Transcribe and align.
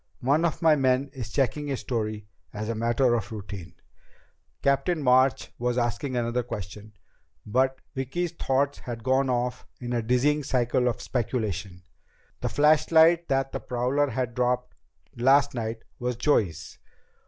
One 0.21 0.45
of 0.45 0.63
my 0.63 0.75
men 0.75 1.11
is 1.13 1.31
checking 1.31 1.67
his 1.67 1.79
story 1.81 2.25
as 2.53 2.69
a 2.69 2.73
matter 2.73 3.13
of 3.13 3.31
routine." 3.31 3.75
Captain 4.63 4.99
March 5.03 5.51
was 5.59 5.77
asking 5.77 6.17
another 6.17 6.41
question, 6.41 6.93
but 7.45 7.79
Vicki's 7.93 8.31
thoughts 8.31 8.79
had 8.79 9.03
gone 9.03 9.29
off 9.29 9.67
in 9.79 9.93
a 9.93 10.01
dizzying 10.01 10.41
cycle 10.43 10.87
of 10.87 11.03
speculation. 11.03 11.83
The 12.39 12.49
flashlight 12.49 13.27
that 13.27 13.51
the 13.51 13.59
prowler 13.59 14.09
had 14.09 14.33
dropped 14.33 14.73
last 15.15 15.53
night 15.53 15.83
was 15.99 16.15
Joey's! 16.15 16.79